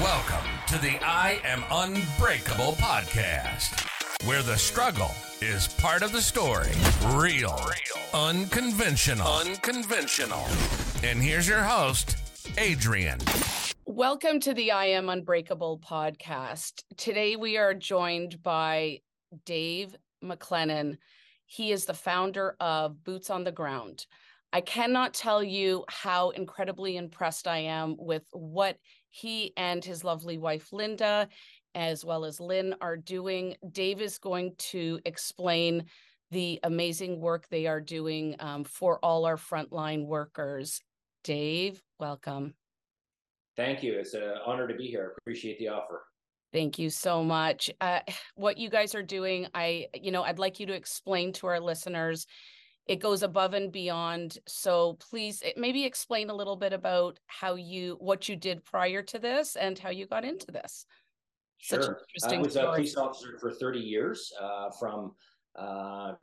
[0.00, 3.86] Welcome to the I Am Unbreakable podcast,
[4.26, 5.10] where the struggle
[5.42, 6.70] is part of the story.
[7.08, 7.60] Real,
[8.14, 10.46] unconventional, unconventional.
[11.02, 12.16] And here's your host,
[12.56, 13.74] Adrianne.
[13.84, 16.82] Welcome to the I Am Unbreakable podcast.
[16.96, 19.00] Today we are joined by
[19.44, 19.94] Dave
[20.24, 20.96] McLennan.
[21.44, 24.06] He is the founder of Boots on the Ground.
[24.50, 28.78] I cannot tell you how incredibly impressed I am with what
[29.10, 31.28] he and his lovely wife, Linda,
[31.74, 33.56] as well as Lynn, are doing.
[33.70, 35.84] Dave is going to explain
[36.30, 40.80] the amazing work they are doing um, for all our frontline workers.
[41.24, 42.54] Dave, welcome.
[43.56, 43.94] Thank you.
[43.94, 45.14] It's an honor to be here.
[45.18, 46.04] Appreciate the offer.
[46.52, 47.70] Thank you so much.
[47.80, 48.00] Uh,
[48.36, 51.60] what you guys are doing, I, you know, I'd like you to explain to our
[51.60, 52.26] listeners
[52.90, 57.54] it goes above and beyond so please eh, maybe explain a little bit about how
[57.54, 60.86] you what you did prior to this and how you got into this.
[61.58, 62.00] Sure.
[62.24, 62.66] I was story.
[62.66, 65.12] a police officer for 30 years uh, from
[65.56, 66.14] uh,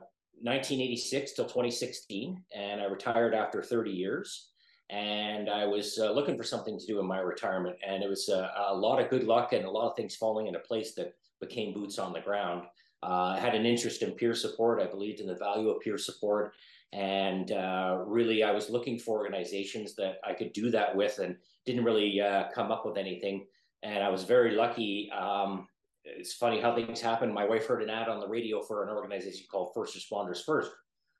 [0.42, 4.50] 1986 till 2016 and i retired after 30 years
[4.90, 8.28] and i was uh, looking for something to do in my retirement and it was
[8.28, 11.14] a, a lot of good luck and a lot of things falling into place that
[11.40, 12.62] became boots on the ground
[13.02, 14.80] uh, I had an interest in peer support.
[14.80, 16.54] I believed in the value of peer support.
[16.92, 21.36] And uh, really, I was looking for organizations that I could do that with and
[21.66, 23.46] didn't really uh, come up with anything.
[23.82, 25.10] And I was very lucky.
[25.12, 25.68] Um,
[26.04, 27.32] it's funny how things happen.
[27.32, 30.70] My wife heard an ad on the radio for an organization called First Responders First.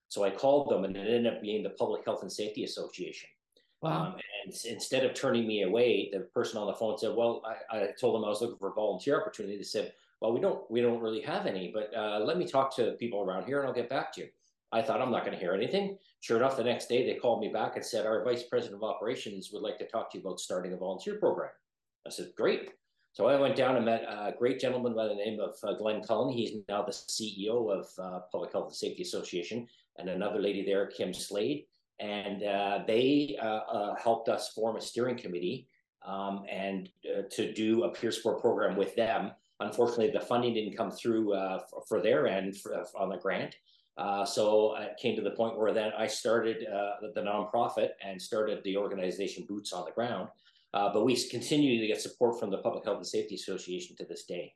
[0.09, 3.29] So I called them, and it ended up being the Public Health and Safety Association.
[3.83, 4.07] Wow.
[4.07, 7.77] Um, and instead of turning me away, the person on the phone said, "Well, I,
[7.77, 10.69] I told them I was looking for a volunteer opportunity." They said, well, we don't
[10.71, 13.69] we don't really have any, but uh, let me talk to people around here and
[13.69, 14.29] I'll get back to you.
[14.73, 15.97] I thought I'm not going to hear anything.
[16.21, 18.89] Sure enough, the next day they called me back and said our vice president of
[18.89, 21.51] operations would like to talk to you about starting a volunteer program.
[22.07, 22.71] I said, great.
[23.13, 26.03] So I went down and met a great gentleman by the name of uh, Glenn
[26.03, 26.33] Cullen.
[26.33, 29.67] He's now the CEO of uh, Public Health and Safety Association,
[29.99, 31.65] and another lady there, Kim Slade.
[31.99, 35.67] And uh, they uh, uh, helped us form a steering committee
[36.07, 36.91] um, and
[37.33, 41.61] to do a peer support program with them Unfortunately, the funding didn't come through uh,
[41.71, 43.57] for, for, their end for, uh, on the grant.
[43.97, 48.21] Uh, so it came to the point where then I started uh, the nonprofit and
[48.21, 50.29] started the organization Boots on the Ground.
[50.73, 54.05] Uh, but we continue to get support from the Public Health and Safety Association to
[54.05, 54.53] this day.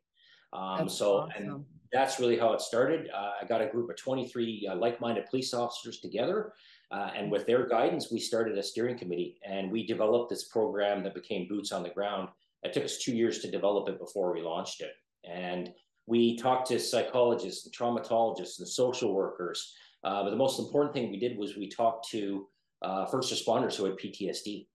[0.53, 1.31] Um, so, awesome.
[1.37, 3.09] and that's really how it started.
[3.13, 6.53] Uh, I got a group of 23 like-minded police officers together.
[6.93, 11.15] and with their guidance, we started a steering committee and we developed this program that
[11.15, 12.29] became Boots on the Ground
[12.63, 14.93] it took us two years to develop it before we launched it.
[15.25, 15.73] And
[16.07, 19.75] we talked to psychologists and traumatologists and social workers.
[20.05, 22.47] Uh, but the most important thing we did was we talked to
[22.83, 24.67] uh, first responders who had PTSD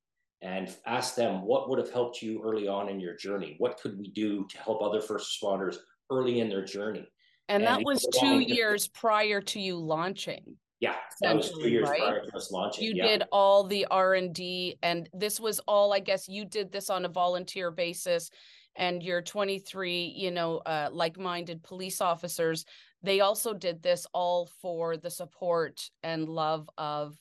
[0.41, 3.55] and asked them what would have helped you early on in your journey.
[3.57, 5.77] What could we do to help other first responders
[6.09, 7.07] early in their journey?
[7.49, 10.57] And, and that was two years prior to you launching.
[10.79, 11.99] Yeah, that was two years right?
[11.99, 12.83] prior to us launching.
[12.83, 13.07] You yeah.
[13.07, 15.91] did all the R and D, and this was all.
[15.91, 18.29] I guess you did this on a volunteer basis,
[18.75, 22.63] and your 23, you know, uh, like-minded police officers,
[23.01, 27.17] they also did this all for the support and love of,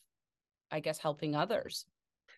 [0.71, 1.87] I guess, helping others.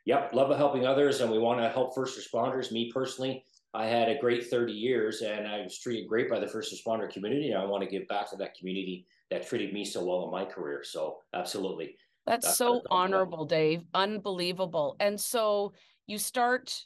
[0.05, 2.71] Yep, love of helping others, and we want to help first responders.
[2.71, 6.47] Me personally, I had a great 30 years, and I was treated great by the
[6.47, 7.51] first responder community.
[7.51, 10.31] And I want to give back to that community that treated me so well in
[10.31, 10.83] my career.
[10.85, 11.97] So absolutely.
[12.27, 13.85] That's, That's so honorable, Dave.
[13.95, 14.97] Unbelievable.
[15.01, 15.73] And so
[16.07, 16.79] you start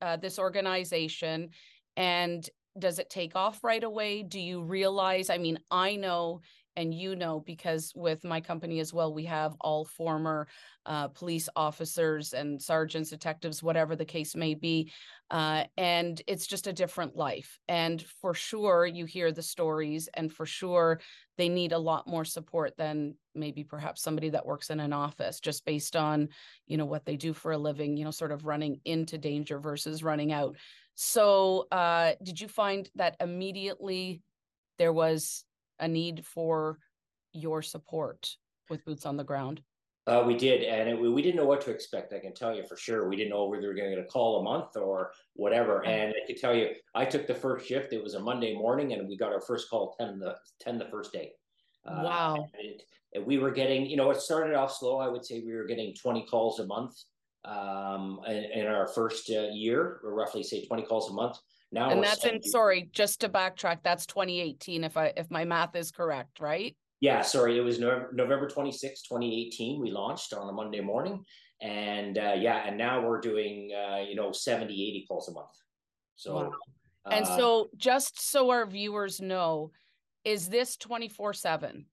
[0.00, 1.50] uh, this organization
[1.96, 2.48] and
[2.78, 4.22] does it take off right away?
[4.22, 5.30] Do you realize?
[5.30, 6.40] I mean, I know
[6.76, 10.46] and you know because with my company as well we have all former
[10.86, 14.90] uh, police officers and sergeants detectives whatever the case may be
[15.32, 17.58] uh, and it's just a different life.
[17.66, 21.00] And for sure you hear the stories and for sure
[21.38, 25.40] they need a lot more support than maybe perhaps somebody that works in an office
[25.40, 26.28] just based on
[26.66, 29.58] you know what they do for a living you know sort of running into danger
[29.58, 30.56] versus running out.
[30.94, 34.20] So uh, did you find that immediately
[34.78, 35.46] there was
[35.80, 36.78] a need for
[37.32, 38.36] your support
[38.70, 39.62] with boots on the ground?
[40.04, 42.12] Uh, we did, and it, we didn't know what to expect.
[42.12, 43.08] I can tell you for sure.
[43.08, 45.84] We didn't know whether we were going to get a call a month or whatever.
[45.84, 47.92] And I can tell you, I took the first shift.
[47.92, 50.86] It was a Monday morning, and we got our first call ten the ten the
[50.86, 51.30] first day.
[51.86, 52.48] Uh, wow!
[53.14, 54.98] And we were getting, you know, it started off slow.
[54.98, 56.96] I would say we were getting twenty calls a month
[57.44, 61.36] um, in, in our first uh, year, or roughly say twenty calls a month.
[61.72, 65.74] Now and that's in sorry, just to backtrack, that's 2018 if I if my math
[65.74, 66.76] is correct, right?
[67.00, 69.80] Yeah, sorry, it was November, November 26, 2018.
[69.80, 71.24] We launched on a Monday morning,
[71.60, 75.48] and uh, yeah, and now we're doing uh, you know 70, 80 calls a month.
[76.14, 76.50] So, wow.
[77.10, 79.72] and uh, so just so our viewers know,
[80.24, 81.86] is this 24 7?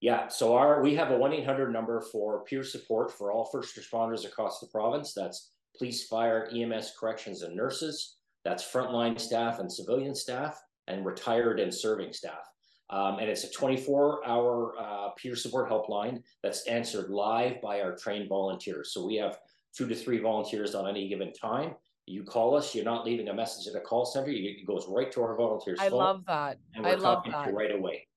[0.00, 4.24] Yeah, so our we have a 1-800 number for peer support for all first responders
[4.24, 5.12] across the province.
[5.12, 8.16] That's police, fire, EMS, corrections, and nurses.
[8.44, 12.40] That's frontline staff and civilian staff, and retired and serving staff.
[12.90, 17.96] Um, and it's a 24 hour uh, peer support helpline that's answered live by our
[17.96, 18.92] trained volunteers.
[18.92, 19.38] So we have
[19.76, 21.74] two to three volunteers on any given time.
[22.06, 24.30] You call us, you're not leaving a message at a call center.
[24.30, 25.78] It goes right to our volunteers.
[25.80, 26.58] I love that.
[26.82, 27.54] I love that.
[27.54, 28.08] right away.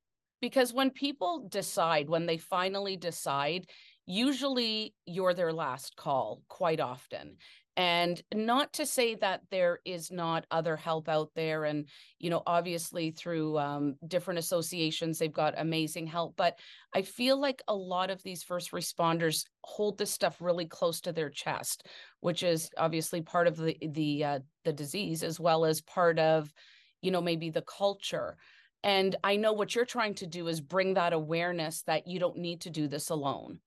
[0.41, 3.67] Because when people decide, when they finally decide,
[4.05, 7.38] usually you're their last call quite often.
[7.75, 11.88] And not to say that there is not other help out there and
[12.19, 16.59] you know obviously through um, different associations they've got amazing help but
[16.94, 21.11] i feel like a lot of these first responders hold this stuff really close to
[21.11, 21.88] their chest
[22.19, 26.53] which is obviously part of the the uh, the disease as well as part of
[27.01, 28.38] you know maybe the culture.
[28.83, 32.38] And i know what you're trying to do is bring that awareness that you don't
[32.38, 33.59] need to do this alone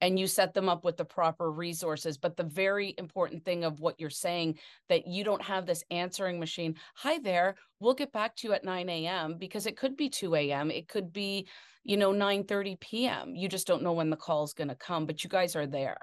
[0.00, 2.18] and you set them up with the proper resources.
[2.18, 4.58] But the very important thing of what you're saying
[4.88, 6.76] that you don't have this answering machine.
[6.96, 9.36] Hi there, we'll get back to you at 9 a.m.
[9.38, 10.70] because it could be 2 a.m.
[10.70, 11.48] It could be,
[11.84, 13.34] you know, 9 30 p.m.
[13.34, 15.66] You just don't know when the call is going to come, but you guys are
[15.66, 15.98] there.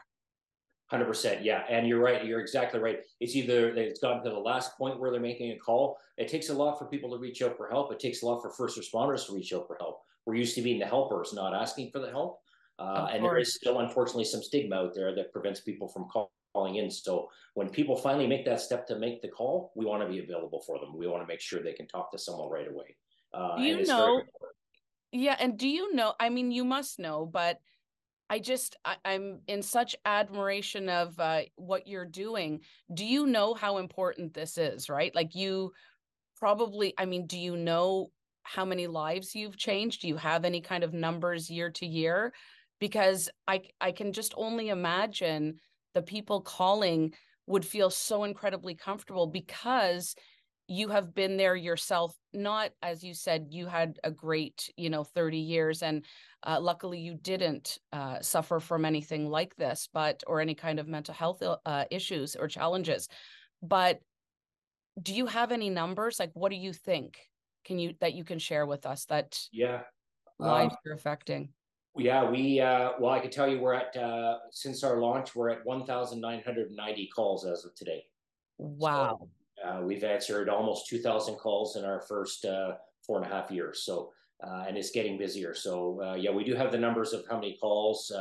[0.92, 4.78] 100% yeah and you're right you're exactly right it's either it's gotten to the last
[4.78, 7.58] point where they're making a call it takes a lot for people to reach out
[7.58, 10.36] for help it takes a lot for first responders to reach out for help we're
[10.36, 12.40] used to being the helpers not asking for the help
[12.78, 16.08] uh, and there is still, unfortunately, some stigma out there that prevents people from
[16.54, 16.92] calling in.
[16.92, 20.20] So when people finally make that step to make the call, we want to be
[20.20, 20.98] available for them.
[20.98, 22.96] We want to make sure they can talk to someone right away.
[23.34, 24.22] Uh, you know,
[25.12, 26.14] yeah, and do you know?
[26.20, 27.60] I mean, you must know, but
[28.30, 32.62] I just I, am in such admiration of uh, what you're doing.
[32.94, 34.90] Do you know how important this is?
[34.90, 35.72] Right, like you
[36.36, 36.94] probably.
[36.98, 38.12] I mean, do you know
[38.44, 40.02] how many lives you've changed?
[40.02, 42.34] Do you have any kind of numbers year to year?
[42.80, 45.60] Because I I can just only imagine
[45.94, 47.14] the people calling
[47.48, 50.16] would feel so incredibly comfortable because
[50.68, 55.04] you have been there yourself not as you said you had a great you know
[55.04, 56.04] 30 years and
[56.44, 60.88] uh, luckily you didn't uh, suffer from anything like this but or any kind of
[60.88, 63.08] mental health uh, issues or challenges.
[63.62, 64.00] But
[65.02, 66.20] do you have any numbers?
[66.20, 67.20] Like what do you think?
[67.64, 69.82] Can you that you can share with us that yeah.
[70.40, 71.50] lives um, you're affecting
[71.98, 75.50] yeah, we uh, well, I can tell you we're at uh, since our launch, we're
[75.50, 78.06] at 1,990 calls as of today.
[78.58, 79.30] Wow.
[79.64, 82.74] So, uh, we've answered almost 2,000 calls in our first uh,
[83.06, 83.84] four and a half years.
[83.84, 84.12] So,
[84.46, 85.54] uh, and it's getting busier.
[85.54, 88.12] So, uh, yeah, we do have the numbers of how many calls.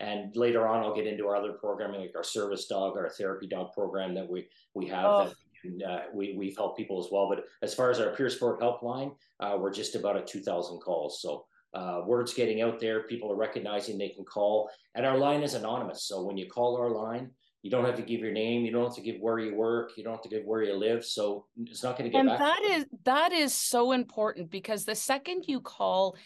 [0.00, 3.46] and later on, I'll get into our other programming, like our service dog, our therapy
[3.46, 5.04] dog program that we we have.
[5.04, 5.24] Oh.
[5.24, 5.34] That,
[5.64, 5.82] and,
[6.14, 7.28] we we've helped people as well.
[7.28, 9.14] But as far as our peer support helpline,
[9.58, 11.20] we're just about at 2,000 calls.
[11.20, 11.46] So
[11.78, 13.04] uh, words getting out there.
[13.04, 16.04] People are recognizing they can call, and our line is anonymous.
[16.04, 17.30] So when you call our line,
[17.62, 18.64] you don't have to give your name.
[18.64, 19.92] You don't have to give where you work.
[19.96, 21.04] You don't have to give where you live.
[21.04, 22.20] So it's not going to get.
[22.20, 26.16] And back that is that is so important because the second you call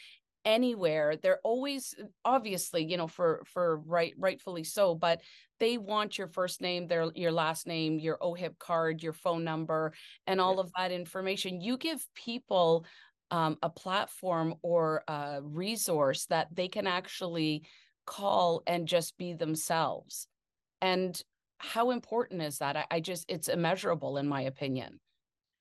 [0.45, 1.95] anywhere, they're always
[2.25, 5.21] obviously you know for for right rightfully so, but
[5.61, 9.93] they want your first name, their your last name, your OHIP card, your phone number,
[10.27, 10.61] and all yeah.
[10.61, 11.61] of that information.
[11.61, 12.85] You give people
[13.33, 17.65] um, a platform or a resource that they can actually
[18.07, 20.29] call and just be themselves.
[20.83, 21.21] And
[21.59, 22.77] how important is that?
[22.77, 25.01] I, I just, it's immeasurable in my opinion.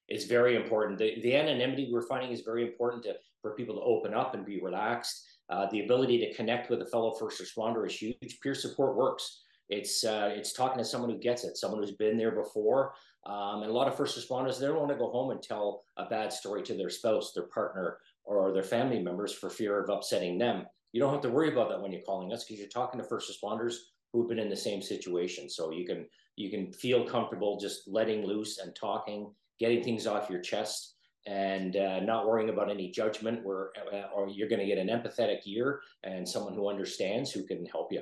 [0.10, 1.00] It's very important.
[1.00, 4.46] The, the anonymity we're finding is very important to, for people to open up and
[4.46, 5.26] be relaxed.
[5.50, 8.40] Uh, the ability to connect with a fellow first responder is huge.
[8.44, 9.44] Peer support works.
[9.70, 12.94] It's uh, it's talking to someone who gets it, someone who's been there before.
[13.26, 15.84] Um, and a lot of first responders, they don't want to go home and tell
[15.98, 19.90] a bad story to their spouse, their partner, or their family members for fear of
[19.90, 20.66] upsetting them.
[20.92, 23.08] You don't have to worry about that when you're calling us because you're talking to
[23.08, 23.76] first responders
[24.12, 25.50] who've been in the same situation.
[25.50, 30.30] So you can you can feel comfortable just letting loose and talking, getting things off
[30.30, 30.96] your chest,
[31.28, 33.46] and uh, not worrying about any judgment.
[33.46, 37.44] Where uh, or you're going to get an empathetic ear and someone who understands who
[37.44, 38.02] can help you.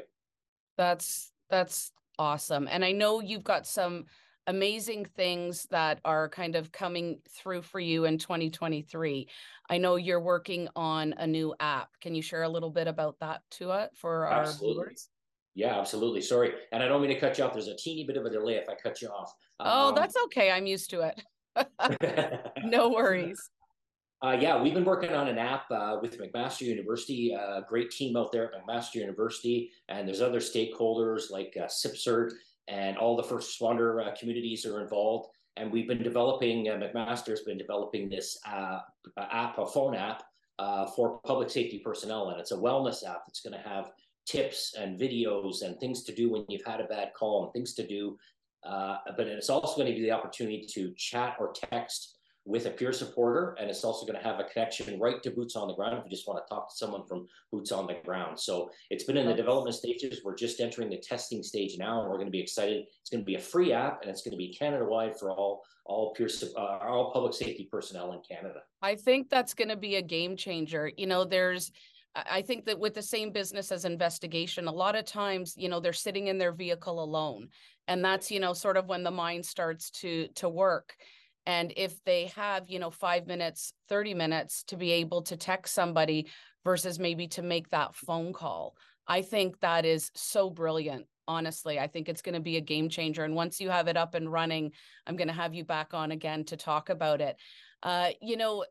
[0.77, 2.67] That's that's awesome.
[2.71, 4.05] And I know you've got some
[4.49, 9.29] amazing things that are kind of coming through for you in 2023.
[9.69, 11.89] I know you're working on a new app.
[12.01, 14.85] Can you share a little bit about that to us for our absolutely.
[14.85, 15.09] viewers?
[15.53, 16.21] Yeah, absolutely.
[16.21, 16.53] Sorry.
[16.71, 17.53] And I don't mean to cut you off.
[17.53, 19.31] There's a teeny bit of a delay if I cut you off.
[19.59, 20.49] Oh, um, that's okay.
[20.51, 21.21] I'm used to it.
[22.63, 23.51] no worries.
[24.21, 27.89] Uh, yeah, we've been working on an app uh, with McMaster University, a uh, great
[27.91, 32.31] team out there at McMaster University, and there's other stakeholders like uh, CIPSRT
[32.69, 35.29] and all the first responder uh, communities are involved.
[35.57, 38.79] And we've been developing, uh, McMaster's been developing this uh,
[39.17, 40.23] app, a phone app
[40.59, 42.29] uh, for public safety personnel.
[42.29, 43.91] And it's a wellness app that's going to have
[44.25, 47.73] tips and videos and things to do when you've had a bad call and things
[47.73, 48.17] to do.
[48.63, 52.69] Uh, but it's also going to you the opportunity to chat or text with a
[52.69, 55.73] peer supporter, and it's also going to have a connection right to boots on the
[55.73, 58.39] ground if you just want to talk to someone from boots on the ground.
[58.39, 60.21] So it's been in the development stages.
[60.23, 62.85] We're just entering the testing stage now, and we're going to be excited.
[63.01, 65.31] It's going to be a free app, and it's going to be Canada wide for
[65.31, 68.59] all all peer uh, all public safety personnel in Canada.
[68.81, 70.91] I think that's going to be a game changer.
[70.95, 71.71] You know, there's
[72.15, 75.79] I think that with the same business as investigation, a lot of times, you know,
[75.79, 77.49] they're sitting in their vehicle alone.
[77.87, 80.95] And that's, you know, sort of when the mind starts to to work.
[81.49, 85.73] And if they have, you know, five minutes, 30 minutes to be able to text
[85.73, 86.27] somebody
[86.63, 88.75] versus maybe to make that phone call,
[89.07, 91.07] I think that is so brilliant.
[91.27, 93.23] Honestly, I think it's going to be a game changer.
[93.23, 94.73] And once you have it up and running,
[95.07, 97.35] I'm going to have you back on again to talk about it.
[97.81, 98.63] Uh, you know,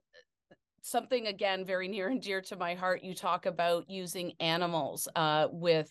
[0.81, 3.03] something again very near and dear to my heart.
[3.03, 5.91] You talk about using animals uh, with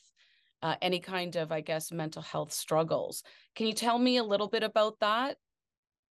[0.61, 3.23] uh, any kind of, I guess, mental health struggles.
[3.55, 5.35] Can you tell me a little bit about that?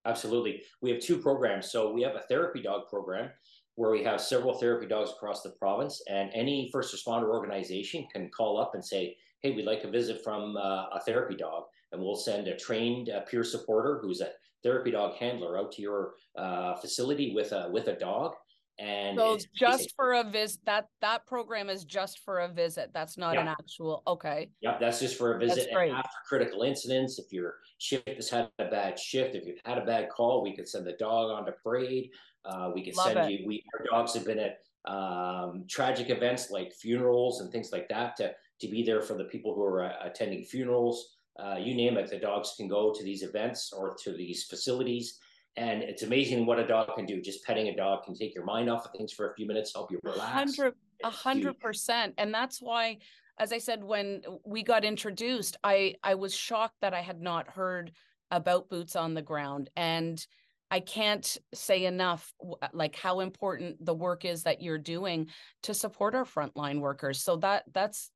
[0.06, 0.62] Absolutely.
[0.80, 1.70] We have two programs.
[1.70, 3.30] So we have a therapy dog program
[3.76, 8.30] where we have several therapy dogs across the province, and any first responder organization can
[8.30, 12.00] call up and say, "Hey, we'd like a visit from uh, a therapy dog," and
[12.00, 14.32] we'll send a trained uh, peer supporter who's a
[14.62, 18.34] therapy dog handler out to your uh, facility with a with a dog,
[18.78, 23.16] and so just for a visit that that program is just for a visit that's
[23.16, 23.42] not yeah.
[23.42, 28.08] an actual okay yep that's just for a visit after critical incidents if your shift
[28.08, 30.94] has had a bad shift if you've had a bad call we could send the
[30.94, 32.10] dog on to parade
[32.44, 33.30] uh, we could Love send it.
[33.40, 34.58] you we our dogs have been at
[34.90, 39.24] um, tragic events like funerals and things like that to to be there for the
[39.24, 43.04] people who are uh, attending funerals uh, you name it the dogs can go to
[43.04, 45.20] these events or to these facilities
[45.56, 47.20] and it's amazing what a dog can do.
[47.20, 49.72] Just petting a dog can take your mind off of things for a few minutes,
[49.74, 50.58] help you relax.
[51.02, 52.14] A hundred percent.
[52.18, 52.98] And that's why,
[53.38, 57.48] as I said, when we got introduced, I I was shocked that I had not
[57.48, 57.92] heard
[58.30, 59.70] about boots on the ground.
[59.76, 60.24] And
[60.70, 62.32] I can't say enough
[62.72, 65.28] like how important the work is that you're doing
[65.64, 67.22] to support our frontline workers.
[67.22, 68.10] So that that's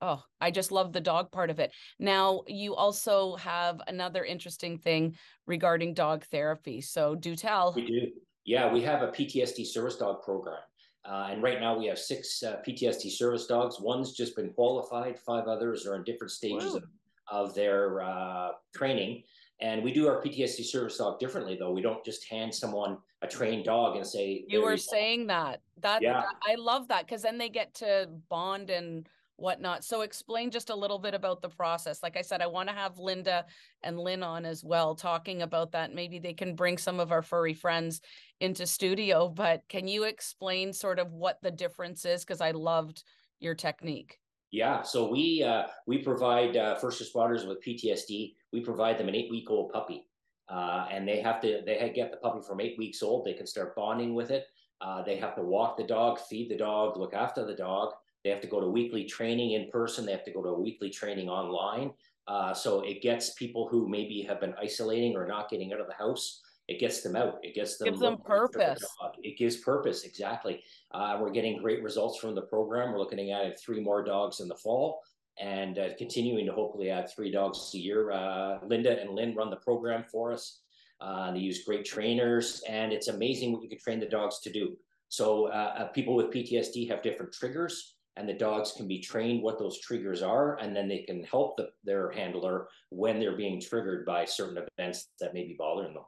[0.00, 1.72] Oh, I just love the dog part of it.
[1.98, 6.80] Now, you also have another interesting thing regarding dog therapy.
[6.80, 7.72] So, do tell.
[7.74, 8.06] We do.
[8.44, 10.60] Yeah, we have a PTSD service dog program.
[11.04, 13.80] Uh, and right now we have six uh, PTSD service dogs.
[13.80, 16.84] One's just been qualified, five others are in different stages of,
[17.28, 19.22] of, their uh, training.
[19.60, 21.72] And we do our PTSD service dog differently, though.
[21.72, 25.60] We don't just hand someone a trained dog and say, You were saying that.
[25.80, 26.20] That, yeah.
[26.20, 29.84] That, I love that because then they get to bond and whatnot.
[29.84, 32.02] So explain just a little bit about the process.
[32.02, 33.46] Like I said, I want to have Linda
[33.82, 35.94] and Lynn on as well talking about that.
[35.94, 38.00] Maybe they can bring some of our furry friends
[38.40, 42.24] into studio, but can you explain sort of what the difference is?
[42.24, 43.04] Because I loved
[43.38, 44.18] your technique.
[44.50, 48.34] Yeah, so we uh, we provide uh, first responders with PTSD.
[48.52, 50.06] We provide them an eight week old puppy,
[50.48, 53.26] uh, and they have to they get the puppy from eight weeks old.
[53.26, 54.46] They can start bonding with it.
[54.80, 57.92] Uh, they have to walk the dog, feed the dog, look after the dog.
[58.28, 60.04] They have to go to weekly training in person.
[60.04, 61.92] They have to go to weekly training online.
[62.26, 65.86] Uh, so it gets people who maybe have been isolating or not getting out of
[65.86, 66.42] the house.
[66.68, 67.38] It gets them out.
[67.42, 67.86] It gets them.
[67.86, 68.84] Gives them purpose.
[69.22, 70.62] It gives purpose exactly.
[70.90, 72.92] Uh, we're getting great results from the program.
[72.92, 75.00] We're looking at three more dogs in the fall
[75.40, 78.10] and uh, continuing to hopefully add three dogs a year.
[78.10, 80.60] Uh, Linda and Lynn run the program for us.
[81.00, 84.52] Uh, they use great trainers, and it's amazing what you can train the dogs to
[84.52, 84.76] do.
[85.08, 89.42] So uh, uh, people with PTSD have different triggers and the dogs can be trained
[89.42, 93.60] what those triggers are and then they can help the, their handler when they're being
[93.60, 96.02] triggered by certain events that may be bothering them.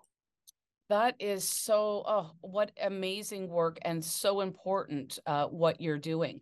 [0.88, 6.40] That is so oh what amazing work and so important uh, what you're doing.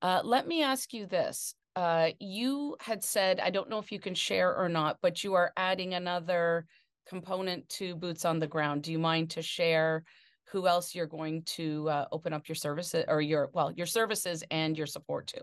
[0.00, 1.54] Uh, let me ask you this.
[1.76, 5.34] Uh, you had said i don't know if you can share or not but you
[5.34, 6.66] are adding another
[7.10, 8.82] component to boots on the ground.
[8.82, 10.04] Do you mind to share
[10.50, 14.42] who else you're going to uh, open up your services or your well your services
[14.50, 15.40] and your support to.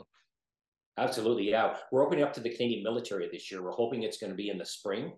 [0.98, 1.76] Absolutely yeah.
[1.92, 3.62] We're opening up to the canadian military this year.
[3.62, 5.14] We're hoping it's going to be in the spring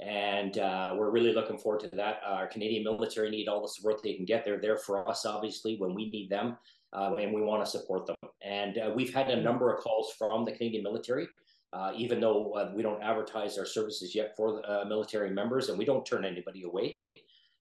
[0.00, 2.20] and uh, we're really looking forward to that.
[2.26, 4.44] Our canadian military need all the support they can get.
[4.44, 6.56] They're there for us obviously when we need them
[6.92, 8.16] uh, and we want to support them.
[8.42, 11.28] And uh, we've had a number of calls from the canadian military
[11.74, 15.78] uh, even though uh, we don't advertise our services yet for the, military members and
[15.78, 16.94] we don't turn anybody away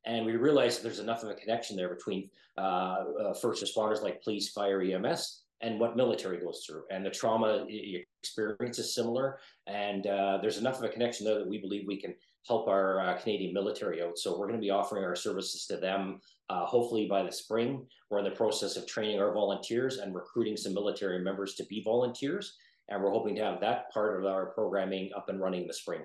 [0.05, 4.01] and we realized that there's enough of a connection there between uh, uh, first responders
[4.01, 6.83] like police, fire, EMS, and what military goes through.
[6.91, 7.65] And the trauma
[8.21, 9.39] experience is similar.
[9.65, 12.13] And uh, there's enough of a connection there that we believe we can
[12.45, 14.17] help our uh, Canadian military out.
[14.17, 16.19] So we're going to be offering our services to them
[16.49, 17.85] uh, hopefully by the spring.
[18.09, 21.81] We're in the process of training our volunteers and recruiting some military members to be
[21.81, 22.57] volunteers.
[22.89, 25.73] And we're hoping to have that part of our programming up and running in the
[25.73, 26.01] spring.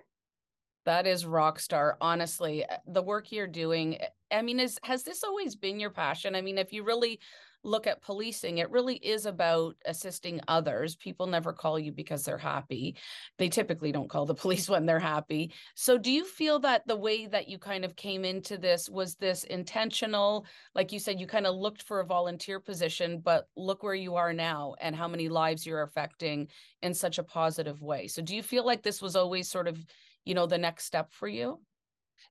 [0.88, 1.98] That is rock star.
[2.00, 4.00] Honestly, eh, the work you're doing.
[4.00, 6.34] Eh, I mean, is has this always been your passion?
[6.34, 7.20] I mean, if you really
[7.62, 10.96] look at policing, it really is about assisting others.
[10.96, 12.96] People never call you because they're happy.
[13.36, 15.52] They typically don't call the police when they're happy.
[15.74, 19.16] So, do you feel that the way that you kind of came into this was
[19.16, 20.46] this intentional?
[20.74, 24.14] Like you said, you kind of looked for a volunteer position, but look where you
[24.14, 26.48] are now and how many lives you're affecting
[26.80, 28.06] in such a positive way.
[28.08, 29.84] So, do you feel like this was always sort of,
[30.28, 31.60] you know, the next step for you?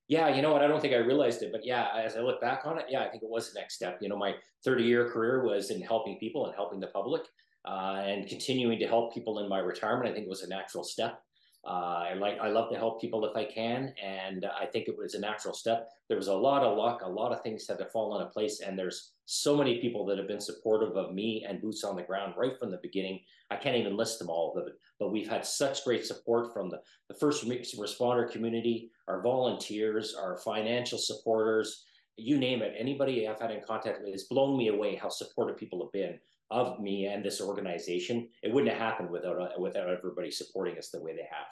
[0.08, 0.62] yeah, you know what?
[0.62, 3.01] I don't think I realized it, but yeah, as I look back on it, yeah,
[3.01, 3.98] I think it was the next step.
[4.01, 7.24] You know, my 30 year career was in helping people and helping the public
[7.66, 10.10] uh, and continuing to help people in my retirement.
[10.10, 11.22] I think it was a natural step.
[11.67, 14.97] Uh, I like I love to help people if I can, and I think it
[14.97, 15.89] was a natural step.
[16.07, 18.62] There was a lot of luck, a lot of things had to fall into place,
[18.62, 22.03] and there's so many people that have been supportive of me and boots on the
[22.03, 23.19] ground right from the beginning.
[23.51, 26.79] I can't even list them all, but but we've had such great support from the
[27.09, 31.83] the first responder community, our volunteers, our financial supporters,
[32.15, 32.75] you name it.
[32.77, 36.17] Anybody I've had in contact with has blown me away how supportive people have been
[36.50, 38.30] of me and this organization.
[38.42, 41.48] It wouldn't have happened without uh, without everybody supporting us the way they have.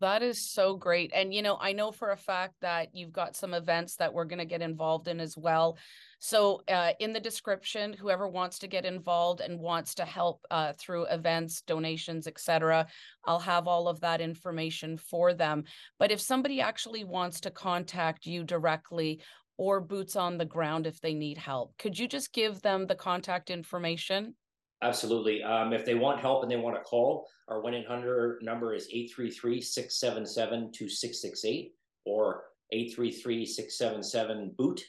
[0.00, 1.10] That is so great.
[1.14, 4.26] And, you know, I know for a fact that you've got some events that we're
[4.26, 5.78] going to get involved in as well.
[6.18, 10.72] So, uh, in the description, whoever wants to get involved and wants to help uh,
[10.78, 12.86] through events, donations, etc.,
[13.24, 15.64] I'll have all of that information for them.
[15.98, 19.20] But if somebody actually wants to contact you directly
[19.58, 21.76] or boots on the ground if they need help.
[21.78, 24.36] Could you just give them the contact information?
[24.82, 25.42] Absolutely.
[25.42, 28.88] Um, if they want help and they want to call, our 1 800 number is
[28.92, 31.72] 833 677 2668
[32.04, 34.82] or 833 677 BOOT.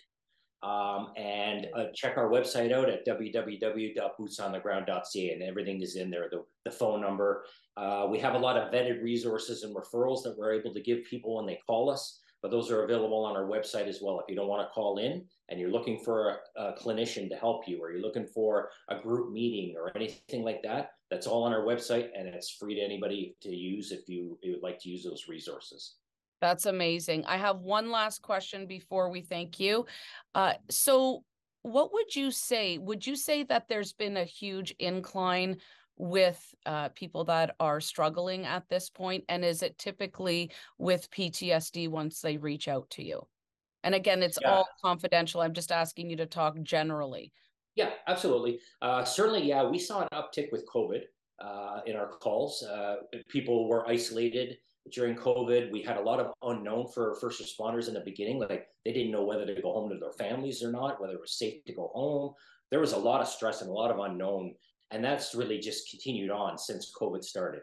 [0.63, 6.43] Um, and uh, check our website out at www.bootsontheground.ca, and everything is in there the,
[6.65, 7.45] the phone number.
[7.77, 11.05] Uh, we have a lot of vetted resources and referrals that we're able to give
[11.05, 14.19] people when they call us but those are available on our website as well.
[14.19, 17.35] If you don't want to call in and you're looking for a, a, clinician to
[17.35, 21.43] help you, or you're looking for a group meeting or anything like that, that's all
[21.43, 24.79] on our website and it's free to anybody to use if you, you would like
[24.79, 25.95] to use those resources.
[26.41, 27.25] That's amazing.
[27.25, 29.85] I have one last question before we thank you.
[30.35, 31.23] Uh, so,
[31.63, 32.77] what would you say?
[32.77, 35.57] Would you say that there's been a huge incline
[35.97, 39.23] with uh, people that are struggling at this point?
[39.29, 43.27] And is it typically with PTSD once they reach out to you?
[43.83, 44.51] And again, it's yeah.
[44.51, 45.41] all confidential.
[45.41, 47.31] I'm just asking you to talk generally.
[47.75, 48.59] Yeah, absolutely.
[48.81, 51.01] Uh, certainly, yeah, we saw an uptick with COVID
[51.39, 52.63] uh, in our calls.
[52.63, 52.97] Uh,
[53.29, 54.57] people were isolated
[54.91, 55.71] during COVID.
[55.71, 58.39] We had a lot of unknown for first responders in the beginning.
[58.39, 61.21] Like they didn't know whether to go home to their families or not, whether it
[61.21, 62.33] was safe to go home.
[62.71, 64.55] There was a lot of stress and a lot of unknown
[64.91, 67.61] and that's really just continued on since COVID started.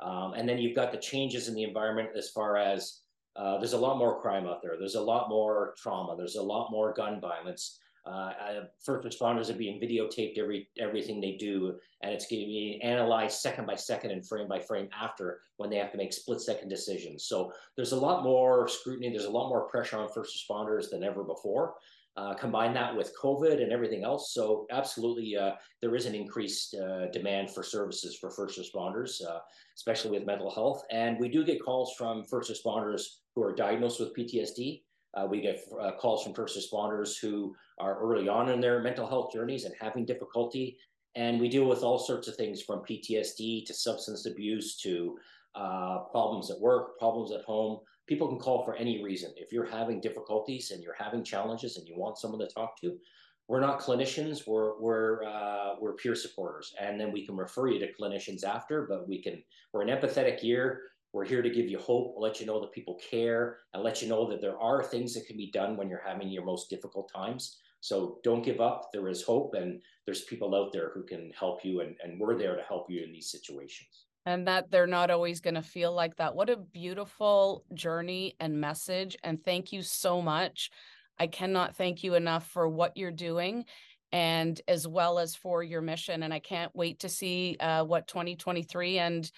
[0.00, 3.00] Um, and then you've got the changes in the environment as far as
[3.36, 4.76] uh, there's a lot more crime out there.
[4.78, 6.16] There's a lot more trauma.
[6.16, 7.78] There's a lot more gun violence.
[8.06, 12.80] Uh, uh first responders are being videotaped every everything they do, and it's getting be
[12.82, 16.40] analyzed second by second and frame by frame after when they have to make split
[16.40, 17.24] second decisions.
[17.24, 19.10] So there's a lot more scrutiny.
[19.10, 21.74] There's a lot more pressure on first responders than ever before.
[22.16, 24.32] Uh, combine that with COVID and everything else.
[24.32, 25.52] So, absolutely, uh,
[25.82, 29.40] there is an increased uh, demand for services for first responders, uh,
[29.76, 30.82] especially with mental health.
[30.90, 33.02] And we do get calls from first responders
[33.34, 34.82] who are diagnosed with PTSD.
[35.12, 39.06] Uh, we get uh, calls from first responders who are early on in their mental
[39.06, 40.78] health journeys and having difficulty.
[41.16, 45.18] And we deal with all sorts of things from PTSD to substance abuse to
[45.54, 49.32] problems at work, problems at home people can call for any reason.
[49.36, 52.96] If you're having difficulties and you're having challenges and you want someone to talk to,
[53.48, 54.46] we're not clinicians.
[54.46, 58.86] We're we're uh, we're peer supporters, and then we can refer you to clinicians after.
[58.88, 59.42] But we can
[59.72, 60.82] we're an empathetic ear.
[61.12, 64.08] We're here to give you hope, let you know that people care, and let you
[64.08, 67.10] know that there are things that can be done when you're having your most difficult
[67.14, 67.58] times.
[67.80, 68.90] So don't give up.
[68.92, 72.36] There is hope, and there's people out there who can help you, and, and we're
[72.36, 75.92] there to help you in these situations and that they're not always going to feel
[75.92, 76.34] like that.
[76.34, 79.16] What a beautiful journey and message.
[79.22, 80.70] And thank you so much.
[81.18, 83.64] I cannot thank you enough for what you're doing
[84.12, 86.24] and as well as for your mission.
[86.24, 89.30] And I can't wait to see uh, what 2023 and,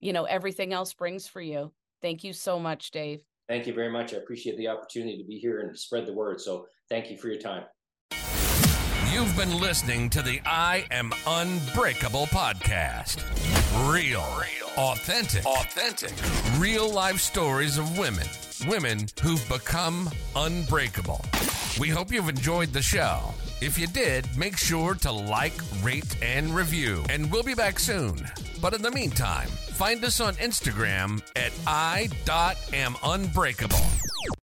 [0.00, 1.72] you know, everything else brings for you.
[2.02, 3.20] Thank you so much, Dave.
[3.48, 4.12] Thank you very much.
[4.12, 6.40] I appreciate the opportunity to be here and spread the word.
[6.40, 7.64] So thank you for your time.
[9.12, 13.22] You've been listening to the I Am Unbreakable podcast.
[13.90, 16.12] Real, real, authentic, authentic,
[16.58, 18.26] real life stories of women,
[18.66, 21.24] women who've become unbreakable.
[21.78, 23.32] We hope you've enjoyed the show.
[23.60, 27.04] If you did, make sure to like, rate, and review.
[27.08, 28.28] And we'll be back soon.
[28.60, 34.35] But in the meantime, find us on Instagram at i.amunbreakable.